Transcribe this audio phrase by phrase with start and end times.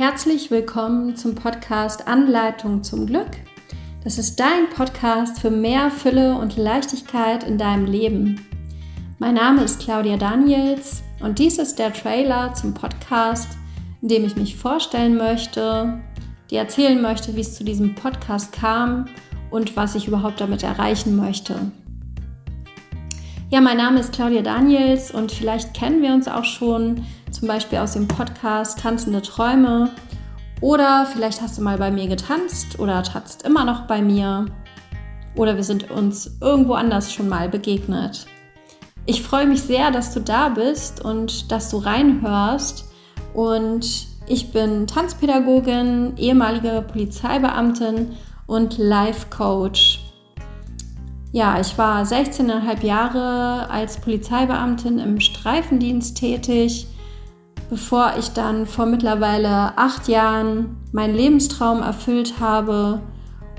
[0.00, 3.32] Herzlich willkommen zum Podcast Anleitung zum Glück.
[4.02, 8.40] Das ist dein Podcast für mehr Fülle und Leichtigkeit in deinem Leben.
[9.18, 13.58] Mein Name ist Claudia Daniels und dies ist der Trailer zum Podcast,
[14.00, 16.00] in dem ich mich vorstellen möchte,
[16.50, 19.04] dir erzählen möchte, wie es zu diesem Podcast kam
[19.50, 21.72] und was ich überhaupt damit erreichen möchte.
[23.52, 27.78] Ja, mein Name ist Claudia Daniels und vielleicht kennen wir uns auch schon zum Beispiel
[27.78, 29.90] aus dem Podcast Tanzende Träume.
[30.60, 34.46] Oder vielleicht hast du mal bei mir getanzt oder tanzt immer noch bei mir.
[35.34, 38.24] Oder wir sind uns irgendwo anders schon mal begegnet.
[39.06, 42.88] Ich freue mich sehr, dass du da bist und dass du reinhörst.
[43.34, 48.12] Und ich bin Tanzpädagogin, ehemalige Polizeibeamtin
[48.46, 49.99] und Life Coach.
[51.32, 56.88] Ja, ich war 16,5 Jahre als Polizeibeamtin im Streifendienst tätig
[57.70, 63.00] bevor ich dann vor mittlerweile acht Jahren meinen Lebenstraum erfüllt habe,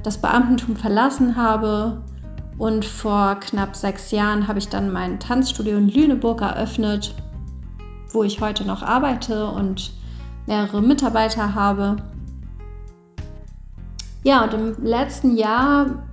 [0.04, 2.04] das Beamtentum verlassen habe
[2.58, 7.16] und vor knapp sechs Jahren habe ich dann mein Tanzstudio in Lüneburg eröffnet,
[8.12, 9.94] wo ich heute noch arbeite und
[10.46, 11.96] mehrere Mitarbeiter habe.
[14.24, 16.04] Ja, und im letzten Jahr,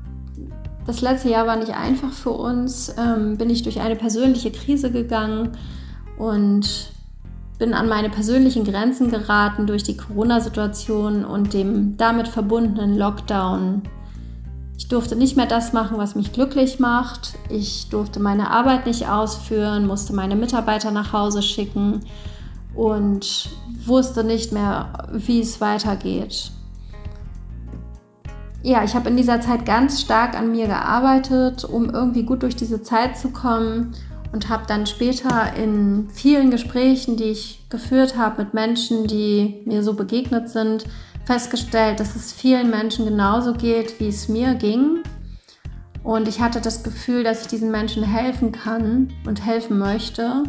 [0.89, 4.91] das letzte Jahr war nicht einfach für uns, ähm, bin ich durch eine persönliche Krise
[4.91, 5.51] gegangen
[6.17, 6.91] und
[7.59, 13.83] bin an meine persönlichen Grenzen geraten durch die Corona-Situation und dem damit verbundenen Lockdown.
[14.79, 17.35] Ich durfte nicht mehr das machen, was mich glücklich macht.
[17.51, 22.01] Ich durfte meine Arbeit nicht ausführen, musste meine Mitarbeiter nach Hause schicken
[22.75, 23.51] und
[23.85, 26.51] wusste nicht mehr, wie es weitergeht.
[28.63, 32.57] Ja, ich habe in dieser Zeit ganz stark an mir gearbeitet, um irgendwie gut durch
[32.57, 33.95] diese Zeit zu kommen
[34.33, 39.83] und habe dann später in vielen Gesprächen, die ich geführt habe mit Menschen, die mir
[39.83, 40.85] so begegnet sind,
[41.25, 45.03] festgestellt, dass es vielen Menschen genauso geht, wie es mir ging.
[46.03, 50.45] Und ich hatte das Gefühl, dass ich diesen Menschen helfen kann und helfen möchte.